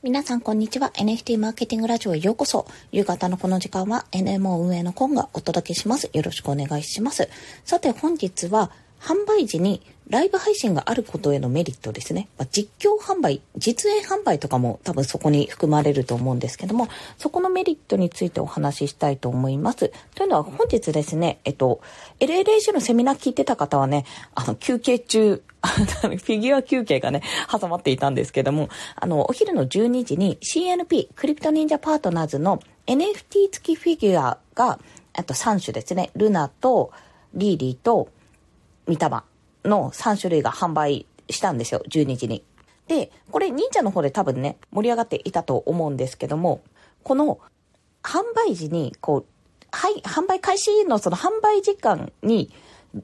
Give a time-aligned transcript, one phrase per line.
[0.00, 0.92] 皆さんこんにちは。
[0.94, 2.68] NFT マーケティングラジオへようこそ。
[2.92, 6.08] 夕方のこの時間は NMO 運営のコンがお届けします。
[6.12, 7.28] よろしくお願いします。
[7.64, 12.28] さて本日は販売時にライブ配信があることへのメリットですね。
[12.38, 16.88] まあ、実況販売、実演販売とかも多分そこに含まれると思うんですけども、
[17.18, 19.92] そこのメリットについてお話ししたいと思います。
[20.14, 21.80] というのは本日ですね、えっと、
[22.20, 34.78] LLAC のセミナー聞いてた方はね、あの、休憩中、フィギュア休憩がね、挟まっていたんですけども、あの、お昼の12時に CNP、クリプト忍者パートナーズの NFT 付きフィギュアが、
[35.12, 36.92] あと3種ですね、ルナと
[37.34, 38.08] リーリーと
[38.88, 39.24] 三玉
[39.64, 42.42] の3種類が販売したんですよ、12時に。
[42.88, 46.62] で、これ忍者の方で多分ね、盛り上がっていたと思うんですけども、
[47.02, 47.38] この
[48.02, 49.26] 販売時に、こう、
[49.70, 52.50] はい、販売開始のその販売時間に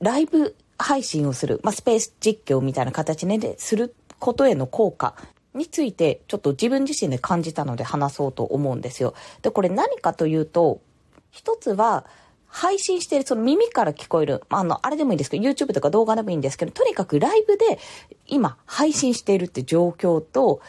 [0.00, 5.14] ライブ配信をする、まあ、スペース実況みたいな形ね、ですることへの効果
[5.54, 9.14] について、ちょっと自分自身で感じたので話そうと思うんですよ。
[9.42, 10.80] で、これ何かというと、
[11.30, 12.06] 一つは、
[12.56, 17.78] 配信してる、その耳から聞こえる、あの、あれでもいいんですけど、YouTube とか動画でもいいんですけど、とにかくライブで
[18.26, 20.62] 今配信しているって状況と、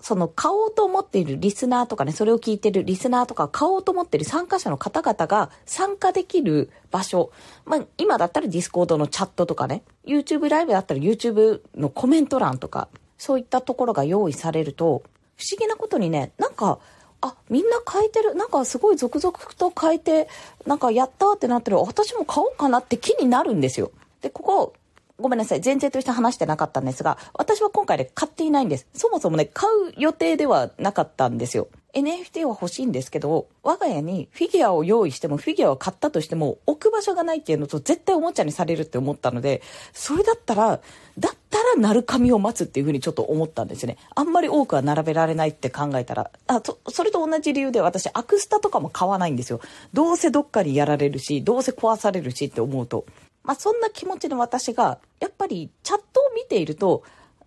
[0.00, 7.30] その買おうと思っているリスナーとかね、それを聞いてるリスナーとか、買おうと思っている参加者の方々が参加できる場所。
[7.64, 15.04] まあ、今だったら Discord のチャットとかね、YouTube ライブだったら YouTube のコメント欄とか、そういったところが用意されると、
[15.36, 16.80] 不思議なことにね、なんか、
[17.24, 18.34] あ、みんな買えてる。
[18.34, 20.28] なんかすごい続々と買えて、
[20.66, 21.78] なんかやったってなってる。
[21.78, 23.90] 私も買おうかなって気になるんですよ。
[24.20, 24.74] で、ここ、
[25.18, 25.62] ごめんなさい。
[25.64, 28.86] 前提として話してなかったんですが、私は今回で買っていないんです。
[28.94, 31.68] そもそもね、買う予定ではなかったんですよ。
[31.94, 40.80] NFT は欲しいんですけど、我が家にフィギュアを用意しても、フィギュアを買ったとしても、置く場所がないっていうのと、絶対おもちゃにされるって思ったので、それだったら、
[41.18, 43.96] だったら、鳴る紙を待つっていうふうにちょっと思ったんですね。
[44.14, 49.60] あんまり多くは並べられないって考えたら、あ、そ、それと同じ理由で私、アクスタとかも買わないんですよ。
[49.92, 53.06] どうせどっかにやられるし、どうせ壊されるしって思うと。
[53.44, 57.02] まあ、そんな気持ちの私が、やっぱりチャットを見ていると、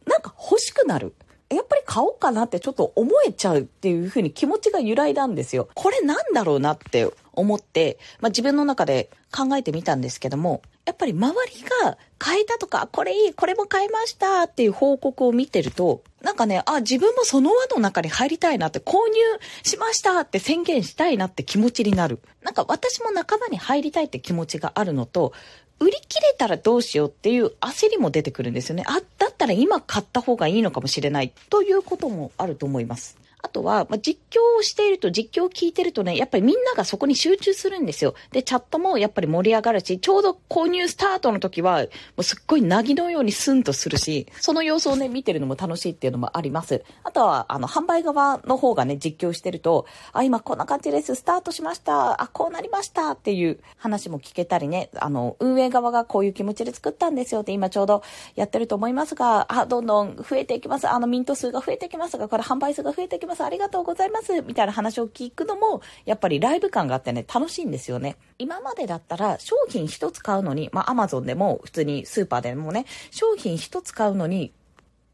[0.06, 1.14] なんか欲しくなる。
[1.50, 5.70] やっぱり買おうかなってちょっと思えちゃうっていうふうに気持ちが揺らいだんですよ。
[5.76, 19.20] これなんだろうなって思って、まあ、自分の中で考えてみたんですけども、やっぱり周りが変えたとか、これいい、これも変えましたっていう報告を見てると、なんかね、あ、自分もその輪の中に入りたいなって、購入
[19.64, 22.20] しましたって宣言したいなって気持ちになる。
[22.42, 25.34] なんか私も仲間に入りたいって気持ちがあるのと、
[25.80, 28.84] 売り切れたらどうしようっていう焦りも出てくるんですよね。
[28.88, 33.18] あ、だったら今買った方がいいのかもしれないということもあると思います。
[33.44, 38.16] あとは、まあ、実況をしていると、実況を聞いてるとね、やっぱりみんながそこに集中するんですよ。
[38.32, 41.88] で、チャットもやっぱり盛り上がるし、ちょうど購入スタートの時は、も
[42.18, 46.84] うすっごいなぎのようにスンとするし、その様子をね、見てるのも楽しいっていうのもあります。
[47.04, 58.02] あとは、あの、販売側の方がね、実況してると、あ、今こんな感じです、スタートしました、あ、こうなりましたっていう話も聞けたりね、あの、運営側がこういう気持ちで作ったんですよって今ちょうど
[58.36, 60.90] やってると思いますが、あ、どんどん増えていきます。
[60.90, 63.27] あの、ミント数が増えていきますが、これ販売数が増えていきます。
[63.46, 64.08] ありがとうございます。
[64.08, 68.16] います、みたいな話を聞くのも、やっぱりライブ感があってね、楽しいんですよね。
[68.40, 74.54] 今までだったら商品一つ買うのに、まあアマゾンでも普通にスーパーでもね、商品一つ買うのに、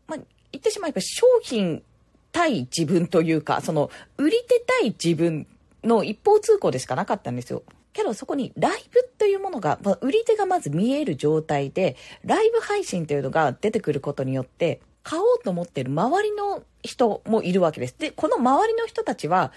[0.07, 0.19] まあ
[0.51, 1.83] 言ってしまえば商品
[2.31, 5.47] 対自分というか、その売り手対自分
[5.83, 7.63] の一方通行でしかなかったんですよ。
[7.93, 17.95] けどそこにライブというものが、まあ、売り手がまず見える状態で、ライブ配信というのが出てくることによって、買おうと思ってる周りの人もいるわけです。
[17.97, 19.51] で、この周りの人たちは、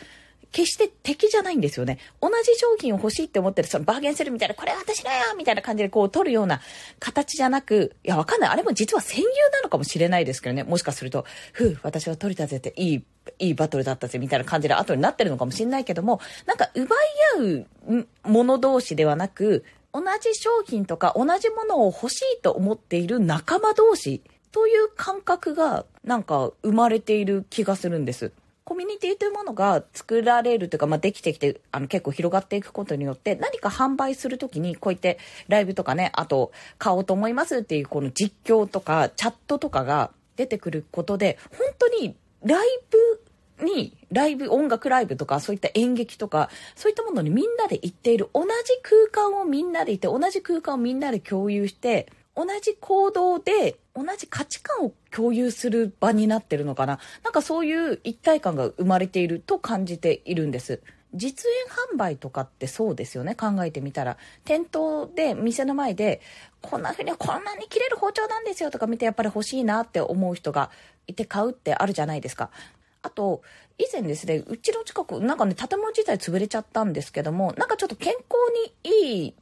[0.52, 1.98] 決して敵じゃないんですよね。
[2.20, 6.60] 同じ商品を欲しいって思ってる、そのバーゲンするみたいな、これ私のやみたいな感じでこう取るような
[6.98, 8.50] 形じゃなく、いや、わかんない。
[8.50, 10.62] あれも実は戦友なのかもしれないですけどね。
[10.62, 13.04] もしかすると、ふう、私は取れたぜって、いい、
[13.38, 16.98] いいバトルだったぜ、みたいな感じで後になってるのかもしれないけども、なんか奪い
[17.38, 24.22] 合うもの同士ではなく、同じ商品とか同じものを欲しいと思っている仲間同士
[24.56, 28.33] という感覚がなんか生まれている気がするんです。
[28.65, 35.19] コミュニティというものが作られるというか、まあ、できてきて、あの、結構広がっていくことによって、何か販売するときに、こういって
[35.49, 42.67] ライブとかね、あと、買おうと思いますっていう、この実況とか、チャットとかが出てくることで、本当に、ライ
[43.61, 48.49] ブに、ライブ、音楽ライブとか、そういった演劇とか、そういったものにみんなで行っている、同じ
[48.82, 52.06] 空間をみんなでいて、同じ空間をみんなで共有して、
[52.37, 57.00] 同じ行動で同じ価値観を共有する場になってるのかな。
[57.25, 60.83] なんかそういう一体感が生まれていると感じているんです。
[61.15, 63.35] 実演販売とかってそうですよね。
[63.35, 64.19] 考えてみたら。
[64.44, 66.21] 店頭で店の前で
[66.61, 68.71] こんな風にこんなに切れる包丁なんですよ。
[68.71, 70.71] とか見てやっぱり欲しいなって思う人が
[71.06, 72.50] いて買うってあるじゃないですか。
[73.00, 73.43] あと、
[73.79, 78.25] 以前ですね、うちの近く、なんかね、建物自体潰れちゃったんですけども、なんかちょっと健康
[78.83, 79.35] にいい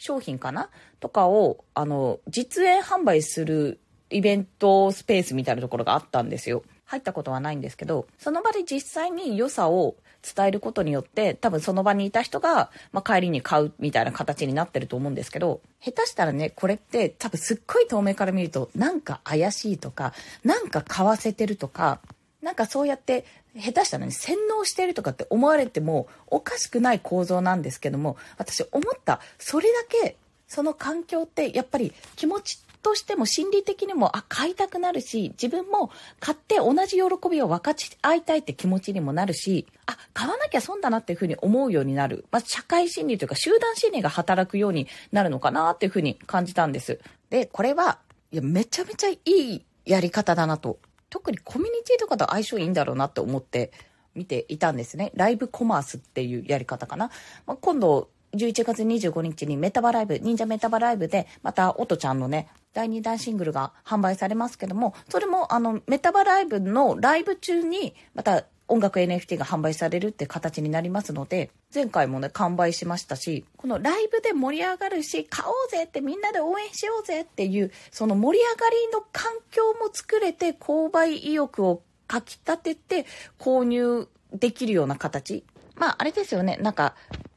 [0.00, 6.62] 商品かなとかを、あの、実演販売するイベントスペースみたいなところがあったんですよ。
[6.86, 20.14] 入ったことはないんですけど、その場で実際に良さを伝えることによって、多分その場にいた人が、まあ、帰りに買うみたいな形になってると思うんですけど、下手したらね、これって多分すっごい遠目から見ると、なんか怪しいとか、
[20.44, 22.00] なんか買わせてるとか、
[22.40, 23.26] なんかそうやって
[23.56, 30.16] 下手したらね、洗脳してるとかって思われてもおかしくない構造なんですけども、私思った、それだけ
[30.46, 42.24] その環境ってやっぱり気持ちとしても心理的にも、あ、買いたくなるし、自分も買って同じ喜びを分かち合いたいって気持ちにもなるし、あ、買わなきゃ損だなっていうふうに思うようになる。
[42.30, 47.00] まあ、社会心理というか集団心理が働くようになるのかなっていうふうに感じたんです。
[47.28, 47.98] で、これは、
[48.32, 50.78] いや、めちゃめちゃいいやり方だなと
[51.10, 53.72] 特にコミュニティとかと相性いいんだろうなって思って
[54.14, 55.12] 見ていたんですね。
[55.14, 57.10] ライブコマースっていうやり方かな。
[57.46, 83.06] まあ、今度、11月25日にメタバライブ、忍者メタバライブで、また、音ちゃんのね、第2弾シングルが販売されますけども、それも、あの、メタバライブのライブ中に、また、音楽 NFT が販売されるって形になりますので、前回もね、完売しましたし、このライブで盛り上がるし、買おうぜってみんなで応援しようぜっていう、その盛り上がりの環境も作れて、購買意欲をかき立てて
[83.38, 85.44] 購入できるような形。
[85.74, 86.94] まあ、あれですよね、なんか、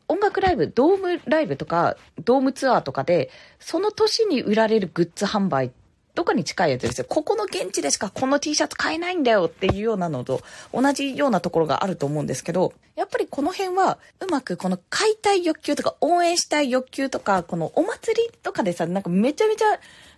[0.08, 5.72] 音楽ライブ、ドームライブとか、ドームツアーとかで、その年に売られるグッズ販売っ
[6.16, 7.06] とかに近いやつですよ。
[7.08, 10.42] ここの現地でしかこの T シャツ買えないんだよっていうようなのと
[10.74, 19.66] 同じようなところがあると思うんですけど、やっぱりこの辺はうまくこの買いたい欲求とか応援したい欲求とか、このお祭りとかでさ、なんかめちゃめちゃ、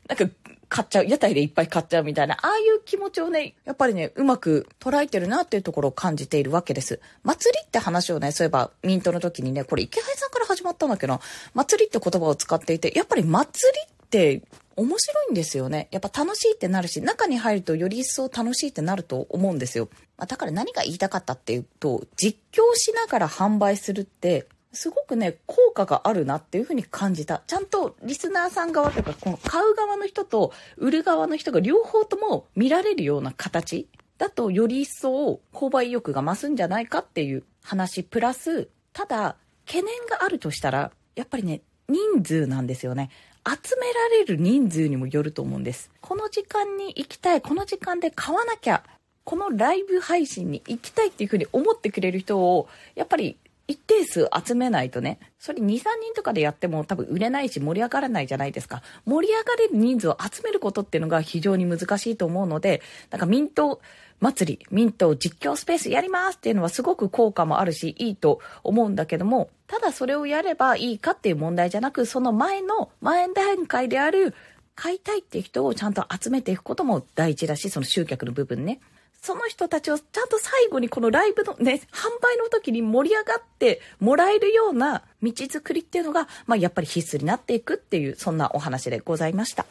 [0.08, 0.36] なんか
[0.68, 7.00] 買っちゃう、屋台でいっぱい買っちゃうみたいな、ああいう気持ちをね、やっぱりね、うまく捉えてるなっていうところを感じているわけです。
[7.24, 11.20] 祭りって話をね、そういえばミントの時にね、これ池原さんから始まったんだけど、
[11.54, 14.42] 祭りって言葉を使っていて、やっぱり祭りって
[14.78, 15.88] 面白いんですよね。
[15.92, 19.88] やっぱ楽しいってなるし、中に入るとより一層楽しいってなると思うんですよ。
[20.18, 27.42] まあ、だから何が言いたかったっていうと、実況しながら販売するって、すごくね、効果があるなっていうふうに感じた。
[27.48, 33.88] ちゃんとリスナーさん側とか、この買う側の人と売る側の人が両方とも見られるような形
[34.18, 43.10] だとより一層購買意欲が増すんじゃないかっていう話プラス、ただ懸念があるとしたら、やっぱりね、人数なんですよね。
[43.48, 45.92] 集められる人数にもよると思うんです。
[46.02, 48.84] この時間に行きたい、この時間で買わなきゃ、
[49.24, 53.38] このライブ配信に行きたいっていうふうに思ってくれる人を、やっぱり
[53.68, 55.84] 一定数集めないとね、それ2、3人
[56.16, 58.84] とかでやっても多分売れないし盛り上がらないじゃないですか。
[59.06, 63.82] 盛り上がれる人数を集めることっていうのが非常に難しいと思うので、なんかミント
[64.20, 74.34] 祭り、ミント実況スペースやりますっていうのはすごく効果もあるし、いいと思うんだけども、ただそれをやればいいかっていう問題じゃなく、その前の、前段階である、
[74.76, 78.80] 買いたいって人をちゃんと集めていくことも大事だし、その集客の部分ね。
[79.22, 89.66] その人たちをちゃんと最後にこのライブのね、販売の時に盛り上がってもらえるような道づくりっていうのが、まあやっぱり必須になっていくっていう、そんなお話でございました。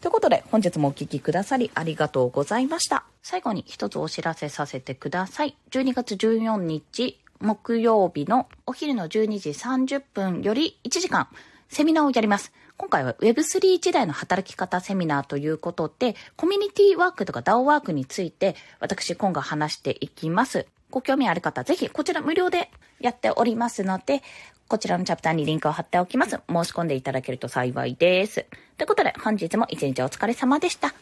[0.00, 3.04] ということで、本日もお聴きくださりありがとうございました。
[3.22, 5.56] 最後に一つお知らせさせてください。
[5.72, 11.28] 12月14日、木曜日のお昼の12時30分より1時間、
[11.68, 12.50] セミナーをやります。
[12.78, 20.66] 今回は Web3 時代の働き方セミナーということで、コミュニティワークとか DAO ワークについて、私今後話していきます。
[20.90, 22.70] ご興味ある方、ぜひこちら無料で
[23.00, 24.22] やっておりますので、
[24.68, 26.30] こちらのチャプターにリンクを貼っておきます。
[26.30, 28.46] 申し込んでいただけると幸いです。
[28.76, 30.94] ということで、本日も一日お疲れ様でした。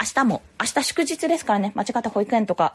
[0.00, 2.74] 明日も、明日祝日ですからね、間違った保育園とか、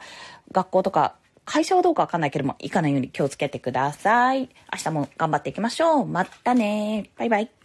[0.52, 4.42] 学校とか、会社はどうかわかんないけども、行かないように気をつけてください。
[4.42, 6.06] 明日も頑張っていきましょう。
[6.06, 7.59] またねバイバイ。